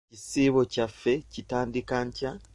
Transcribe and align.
Ekisiibo 0.13 0.61
kyaffe 0.73 1.13
kitandika 1.33 1.95
nkya. 2.07 2.31